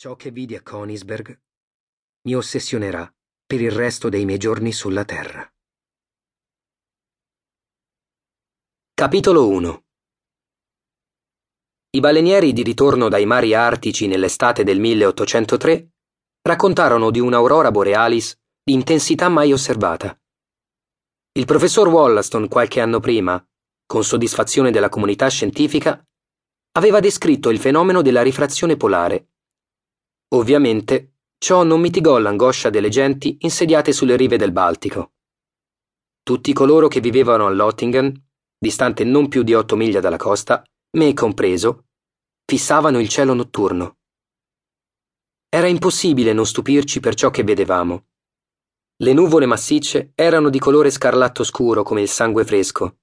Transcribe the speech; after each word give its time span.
Ciò 0.00 0.16
che 0.16 0.30
vidi 0.30 0.54
a 0.54 0.62
Königsberg 0.62 1.38
mi 2.22 2.34
ossessionerà 2.34 3.14
per 3.44 3.60
il 3.60 3.70
resto 3.70 4.08
dei 4.08 4.24
miei 4.24 4.38
giorni 4.38 4.72
sulla 4.72 5.04
Terra. 5.04 5.46
Capitolo 8.94 9.46
1 9.46 9.84
I 11.90 12.00
balenieri 12.00 12.54
di 12.54 12.62
ritorno 12.62 13.10
dai 13.10 13.26
mari 13.26 13.52
artici 13.52 14.06
nell'estate 14.06 14.64
del 14.64 14.80
1803 14.80 15.90
raccontarono 16.48 17.10
di 17.10 17.20
un'aurora 17.20 17.70
borealis 17.70 18.34
di 18.62 18.72
intensità 18.72 19.28
mai 19.28 19.52
osservata. 19.52 20.18
Il 21.32 21.44
professor 21.44 21.88
Wollaston 21.88 22.48
qualche 22.48 22.80
anno 22.80 23.00
prima, 23.00 23.46
con 23.84 24.02
soddisfazione 24.02 24.70
della 24.70 24.88
comunità 24.88 25.28
scientifica, 25.28 26.02
aveva 26.78 27.00
descritto 27.00 27.50
il 27.50 27.58
fenomeno 27.58 28.00
della 28.00 28.22
rifrazione 28.22 28.78
polare 28.78 29.29
Ovviamente, 30.32 31.14
ciò 31.38 31.64
non 31.64 31.80
mitigò 31.80 32.18
l'angoscia 32.18 32.70
delle 32.70 32.88
genti 32.88 33.38
insediate 33.40 33.92
sulle 33.92 34.16
rive 34.16 34.36
del 34.36 34.52
Baltico. 34.52 35.12
Tutti 36.22 36.52
coloro 36.52 36.86
che 36.86 37.00
vivevano 37.00 37.46
a 37.46 37.50
Lottingen, 37.50 38.14
distante 38.56 39.02
non 39.02 39.28
più 39.28 39.42
di 39.42 39.54
otto 39.54 39.74
miglia 39.74 39.98
dalla 39.98 40.16
costa, 40.16 40.62
me 40.96 41.14
compreso, 41.14 41.86
fissavano 42.44 43.00
il 43.00 43.08
cielo 43.08 43.34
notturno. 43.34 43.96
Era 45.48 45.66
impossibile 45.66 46.32
non 46.32 46.46
stupirci 46.46 47.00
per 47.00 47.14
ciò 47.16 47.30
che 47.30 47.42
vedevamo. 47.42 48.04
Le 49.02 49.12
nuvole 49.12 49.46
massicce 49.46 50.12
erano 50.14 50.48
di 50.48 50.60
colore 50.60 50.90
scarlatto 50.90 51.42
scuro 51.42 51.82
come 51.82 52.02
il 52.02 52.08
sangue 52.08 52.44
fresco. 52.44 52.98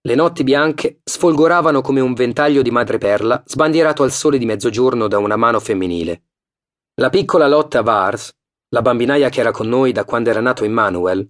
Le 0.00 0.14
notti 0.16 0.42
bianche 0.42 1.02
sfolgoravano 1.04 1.82
come 1.82 2.00
un 2.00 2.14
ventaglio 2.14 2.62
di 2.62 2.72
madreperla 2.72 3.44
sbandierato 3.46 4.02
al 4.02 4.10
sole 4.10 4.38
di 4.38 4.46
mezzogiorno 4.46 5.06
da 5.06 5.18
una 5.18 5.36
mano 5.36 5.60
femminile. 5.60 6.24
La 6.96 7.08
piccola 7.08 7.48
Lotta 7.48 7.80
Vars, 7.80 8.30
la 8.68 8.82
bambinaia 8.82 9.30
che 9.30 9.40
era 9.40 9.50
con 9.50 9.66
noi 9.66 9.92
da 9.92 10.04
quando 10.04 10.28
era 10.28 10.42
nato 10.42 10.62
Immanuel, 10.62 11.26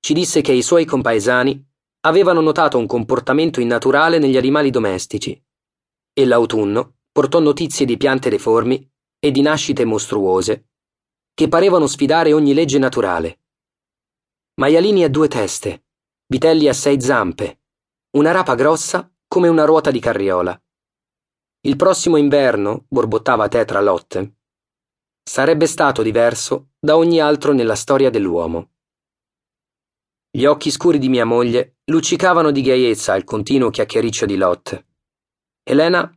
ci 0.00 0.14
disse 0.14 0.40
che 0.40 0.52
i 0.52 0.62
suoi 0.62 0.86
compaesani 0.86 1.62
avevano 2.06 2.40
notato 2.40 2.78
un 2.78 2.86
comportamento 2.86 3.60
innaturale 3.60 4.18
negli 4.18 4.38
animali 4.38 4.70
domestici 4.70 5.38
e 6.14 6.24
l'autunno 6.24 7.00
portò 7.12 7.40
notizie 7.40 7.84
di 7.84 7.98
piante 7.98 8.30
deformi 8.30 8.90
e 9.18 9.30
di 9.30 9.42
nascite 9.42 9.84
mostruose 9.84 10.70
che 11.34 11.48
parevano 11.48 11.86
sfidare 11.86 12.32
ogni 12.32 12.54
legge 12.54 12.78
naturale. 12.78 13.40
Maialini 14.60 15.04
a 15.04 15.10
due 15.10 15.28
teste, 15.28 15.84
vitelli 16.26 16.68
a 16.68 16.72
sei 16.72 16.98
zampe, 17.02 17.64
una 18.16 18.30
rapa 18.30 18.54
grossa 18.54 19.12
come 19.28 19.48
una 19.48 19.66
ruota 19.66 19.90
di 19.90 20.00
carriola. 20.00 20.58
Il 21.66 21.76
prossimo 21.76 22.16
inverno, 22.16 22.86
borbottava 22.88 23.46
Tetra 23.48 23.82
Lotte, 23.82 24.36
sarebbe 25.22 25.66
stato 25.66 26.02
diverso 26.02 26.70
da 26.78 26.96
ogni 26.96 27.20
altro 27.20 27.52
nella 27.52 27.74
storia 27.74 28.10
dell'uomo. 28.10 28.70
Gli 30.30 30.44
occhi 30.44 30.70
scuri 30.70 30.98
di 30.98 31.08
mia 31.08 31.24
moglie 31.24 31.78
luccicavano 31.86 32.50
di 32.50 32.62
gaiezza 32.62 33.12
al 33.12 33.24
continuo 33.24 33.70
chiacchiericcio 33.70 34.26
di 34.26 34.36
Lot. 34.36 34.86
Elena 35.62 36.10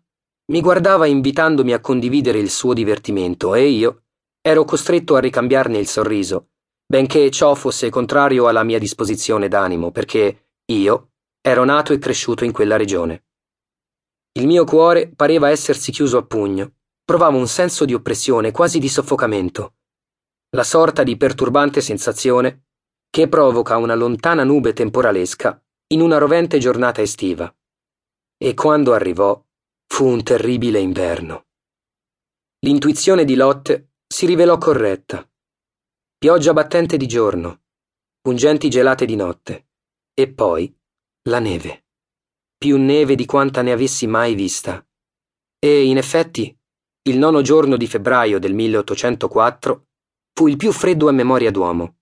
mi 0.52 0.62
guardava 0.62 1.06
invitandomi 1.06 1.74
a 1.74 1.80
condividere 1.80 2.38
il 2.38 2.50
suo 2.50 2.74
divertimento 2.74 3.56
e 3.56 3.68
io 3.68 4.04
ero 4.42 4.66
costretto 4.66 5.16
a 5.16 5.20
ricambiarne 5.20 5.78
il 5.78 5.88
sorriso, 5.88 6.50
benché 6.86 7.32
ciò 7.32 7.56
fosse 7.56 7.90
contrario 7.90 8.48
alla 8.48 8.64
mia 8.64 8.78
disposizione 8.78 9.48
d'animo, 9.48 9.92
perché 9.92 10.50
io 10.66 11.12
ero 11.42 11.64
nato 11.64 11.94
e 11.94 11.98
cresciuto 11.98 12.44
in 12.44 12.52
quella 12.52 12.78
regione. 12.78 13.26
Il 14.34 14.46
mio 14.46 14.64
cuore 14.66 15.10
pareva 15.10 15.50
essersi 15.50 15.92
chiuso 15.92 16.18
a 16.18 16.26
pugno 16.26 16.74
provavo 17.04 17.38
un 17.38 17.48
senso 17.48 17.86
di 17.86 17.94
oppressione, 17.94 18.52
quasi 18.52 18.80
di 18.80 18.90
soffocamento. 18.90 19.76
La 20.56 20.64
sorta 20.64 21.04
di 21.04 21.18
perturbante 21.18 21.82
sensazione 21.82 22.68
che 23.10 23.28
provoca 23.28 23.78
una 23.78 23.96
lontana 23.96 24.44
nube 24.44 24.74
temporalesca 24.74 25.62
in 25.88 26.02
una 26.02 26.18
rovente 26.18 26.58
giornata 26.58 27.02
estiva. 27.02 27.54
E 28.38 28.54
quando 28.54 28.94
arrivò, 28.94 29.40
fu 29.88 30.08
un 30.08 30.24
terribile 30.24 30.80
inverno. 30.80 31.46
L'intuizione 32.60 33.26
di 33.26 33.36
Lot 33.36 33.90
si 34.08 34.26
rivelò 34.26 34.58
corretta. 34.58 35.30
Pioggia 36.18 36.54
battente 36.54 36.98
di 36.98 37.06
giorno, 37.06 37.64
pungenti 38.22 38.70
gelate 38.70 39.06
di 39.06 39.16
notte, 39.16 39.68
e 40.14 40.32
poi 40.32 40.74
la 41.24 41.40
neve. 41.40 41.86
Più 42.58 42.78
neve 42.78 43.16
di 43.16 43.26
quanta 43.26 43.62
ne 43.62 43.74
avessi 43.74 44.08
mai 44.08 44.34
vista. 44.34 44.86
E, 45.60 45.84
in 45.84 45.98
effetti, 45.98 46.58
il 47.06 47.18
nono 47.18 47.42
giorno 47.42 47.76
di 47.76 47.86
febbraio 47.86 48.40
del 48.40 48.54
1804 48.54 49.88
fu 50.34 50.48
il 50.48 50.56
più 50.56 50.72
freddo 50.72 51.10
a 51.10 51.12
memoria 51.12 51.52
d'uomo. 51.52 51.98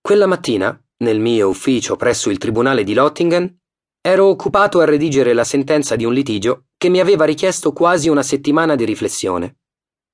Quella 0.00 0.26
mattina, 0.26 0.82
nel 0.98 1.20
mio 1.20 1.48
ufficio 1.48 1.96
presso 1.96 2.30
il 2.30 2.38
tribunale 2.38 2.84
di 2.84 2.94
Lottingen, 2.94 3.58
ero 4.00 4.26
occupato 4.26 4.80
a 4.80 4.86
redigere 4.86 5.34
la 5.34 5.44
sentenza 5.44 5.94
di 5.94 6.06
un 6.06 6.14
litigio 6.14 6.68
che 6.78 6.88
mi 6.88 7.00
aveva 7.00 7.26
richiesto 7.26 7.74
quasi 7.74 8.08
una 8.08 8.22
settimana 8.22 8.76
di 8.76 8.86
riflessione. 8.86 9.58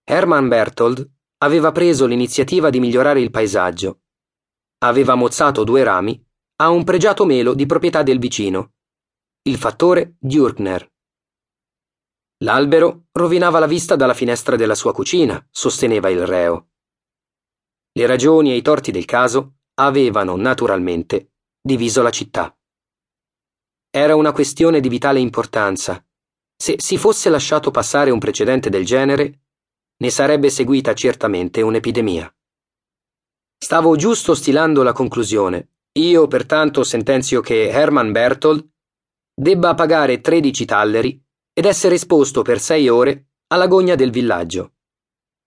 Hermann 0.03 0.49
Berthold 0.49 1.09
aveva 1.39 1.71
preso 1.71 2.07
l'iniziativa 2.07 2.71
di 2.71 2.81
migliorare 2.81 3.21
il 3.21 3.31
paesaggio. 3.31 4.01
Aveva 4.79 5.15
mozzato 5.15 5.63
due 5.63 5.85
rami 5.85 6.21
a 6.57 6.71
un 6.71 6.83
pregiato 6.83 7.25
melo 7.25 7.55
di 7.55 7.67
proprietà 7.67 8.03
del 8.03 8.19
vicino, 8.19 8.73
il 9.43 9.57
fattore 9.57 10.17
Dürkner. 10.19 10.94
L'albero 12.45 13.07
rovinava 13.13 13.59
la 13.59 13.67
vista 13.67 13.97
dalla 13.97 14.13
finestra 14.13 14.55
della 14.55 14.75
sua 14.75 14.93
cucina, 14.93 15.45
sosteneva 15.51 16.11
il 16.11 16.27
reo. 16.27 16.73
Le 17.93 18.07
ragioni 18.07 18.53
e 18.53 18.57
i 18.57 18.61
torti 18.63 18.91
del 18.91 19.07
caso 19.07 19.61
avevano, 19.81 20.37
naturalmente, 20.37 21.33
diviso 21.59 22.03
la 22.03 22.11
città. 22.11 22.55
Era 23.89 24.15
una 24.15 24.33
questione 24.33 24.81
di 24.81 24.91
vitale 24.91 25.21
importanza. 25.21 26.05
Se 26.55 26.75
si 26.77 26.99
fosse 26.99 27.31
lasciato 27.31 27.71
passare 27.71 28.11
un 28.11 28.19
precedente 28.19 28.69
del 28.69 28.85
genere, 28.85 29.45
ne 29.97 30.11
sarebbe 30.11 30.51
seguita 30.51 30.93
certamente 30.93 31.63
un'epidemia. 31.63 32.31
Stavo 33.57 33.97
giusto 33.97 34.35
stilando 34.35 34.83
la 34.83 34.93
conclusione. 34.93 35.71
Io, 35.93 36.27
pertanto, 36.27 36.85
sentenzio 36.85 37.41
che 37.41 37.71
Hermann 37.71 38.13
Berthold 38.13 38.69
debba 39.35 39.73
pagare 39.73 40.21
13 40.21 40.65
talleri 40.67 41.24
ed 41.57 41.65
essere 41.67 41.95
esposto 41.95 42.43
per 42.43 42.61
sei 42.61 42.89
ore 42.89 43.29
alla 43.47 43.69
gogna 43.69 43.95
del 43.95 44.11
villaggio. 44.11 44.73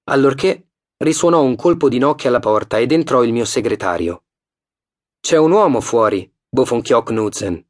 Allorché 0.05 0.69
risuonò 0.97 1.43
un 1.43 1.57
colpo 1.57 1.89
di 1.89 1.97
nocchi 1.99 2.27
alla 2.27 2.39
porta 2.39 2.79
ed 2.79 2.93
entrò 2.93 3.23
il 3.23 3.33
mio 3.33 3.43
segretario. 3.43 4.23
C'è 5.19 5.37
un 5.37 5.51
uomo 5.51 5.81
fuori, 5.81 6.33
bofonchiò 6.47 7.03
Knudsen. 7.03 7.63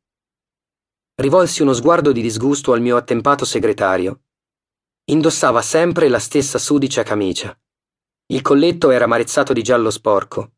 Rivolsi 1.16 1.64
uno 1.64 1.74
sguardo 1.74 2.12
di 2.12 2.22
disgusto 2.22 2.74
al 2.74 2.82
mio 2.82 2.96
attempato 2.96 3.44
segretario. 3.44 4.22
Indossava 5.06 5.64
sempre 5.64 6.08
la 6.08 6.20
stessa 6.20 6.60
sudicia 6.60 7.02
camicia. 7.02 7.60
Il 8.28 8.44
colletto 8.44 8.92
era 8.92 9.08
marezzato 9.08 9.52
di 9.52 9.64
giallo 9.64 9.90
sporco. 9.90 10.52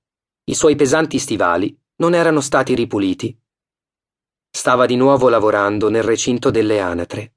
I 0.44 0.56
suoi 0.56 0.76
pesanti 0.76 1.18
stivali 1.18 1.80
non 1.98 2.14
erano 2.14 2.42
stati 2.42 2.76
ripuliti. 2.76 3.40
Stava 4.52 4.86
di 4.86 4.98
nuovo 4.98 5.30
lavorando 5.30 5.90
nel 5.90 6.04
recinto 6.04 6.50
delle 6.50 6.82
anatre. 6.82 7.36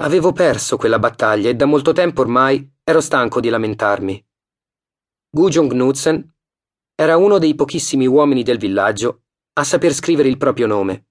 Avevo 0.00 0.32
perso 0.32 0.76
quella 0.76 1.00
battaglia 1.00 1.50
e 1.50 1.56
da 1.56 1.64
molto 1.64 1.92
tempo 1.92 2.20
ormai 2.20 2.76
ero 2.84 3.00
stanco 3.00 3.40
di 3.40 3.48
lamentarmi. 3.48 4.24
Gudjong 5.28 5.70
Knudsen 5.70 6.34
era 6.94 7.16
uno 7.16 7.38
dei 7.38 7.56
pochissimi 7.56 8.06
uomini 8.06 8.44
del 8.44 8.58
villaggio 8.58 9.24
a 9.54 9.64
saper 9.64 9.92
scrivere 9.92 10.28
il 10.28 10.36
proprio 10.36 10.68
nome. 10.68 11.08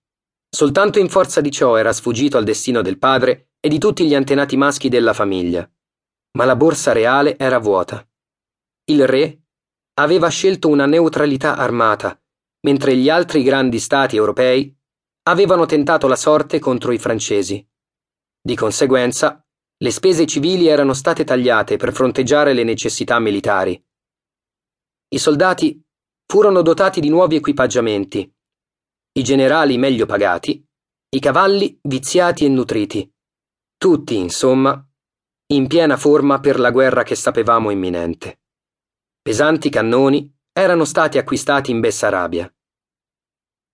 Soltanto 0.49 0.99
in 0.99 1.09
forza 1.09 1.41
di 1.41 1.51
ciò 1.51 1.75
era 1.75 1.91
sfuggito 1.91 2.37
al 2.37 2.45
destino 2.45 2.81
del 2.81 2.97
padre 2.97 3.49
e 3.59 3.67
di 3.67 3.77
tutti 3.77 4.07
gli 4.07 4.15
antenati 4.15 4.55
maschi 4.55 4.87
della 4.87 5.13
famiglia. 5.13 5.69
Ma 6.37 6.45
la 6.45 6.55
borsa 6.55 6.93
reale 6.93 7.37
era 7.37 7.59
vuota. 7.59 8.07
Il 8.85 9.05
re 9.05 9.41
aveva 9.95 10.29
scelto 10.29 10.69
una 10.69 10.85
neutralità 10.85 11.57
armata, 11.57 12.17
mentre 12.61 12.95
gli 12.95 13.09
altri 13.09 13.43
grandi 13.43 13.79
stati 13.79 14.15
europei 14.15 14.73
avevano 15.23 15.65
tentato 15.65 16.07
la 16.07 16.15
sorte 16.15 16.59
contro 16.59 16.93
i 16.93 16.97
francesi. 16.97 17.67
Di 18.47 18.55
conseguenza, 18.55 19.45
le 19.75 19.91
spese 19.91 20.25
civili 20.25 20.67
erano 20.67 20.93
state 20.93 21.25
tagliate 21.25 21.75
per 21.75 21.91
fronteggiare 21.91 22.53
le 22.53 22.63
necessità 22.63 23.19
militari. 23.19 23.85
I 25.09 25.17
soldati 25.17 25.85
furono 26.25 26.61
dotati 26.61 27.01
di 27.01 27.09
nuovi 27.09 27.35
equipaggiamenti, 27.35 28.33
i 29.11 29.21
generali 29.21 29.77
meglio 29.77 30.05
pagati, 30.05 30.65
i 31.09 31.19
cavalli 31.19 31.77
viziati 31.83 32.45
e 32.45 32.47
nutriti. 32.47 33.13
Tutti, 33.75 34.15
insomma, 34.15 34.81
in 35.47 35.67
piena 35.67 35.97
forma 35.97 36.39
per 36.39 36.57
la 36.57 36.71
guerra 36.71 37.03
che 37.03 37.15
sapevamo 37.15 37.69
imminente. 37.69 38.43
Pesanti 39.21 39.67
cannoni 39.69 40.33
erano 40.53 40.85
stati 40.85 41.17
acquistati 41.17 41.71
in 41.71 41.81
Bessarabia. 41.81 42.49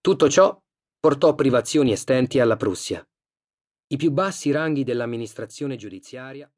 Tutto 0.01 0.27
ciò 0.31 0.59
portò 0.99 1.35
privazioni 1.35 1.91
estenti 1.91 2.39
alla 2.39 2.55
Prussia. 2.55 3.07
I 3.87 3.95
più 3.97 4.11
bassi 4.11 4.51
ranghi 4.51 4.83
dell'amministrazione 4.83 5.75
giudiziaria 5.75 6.51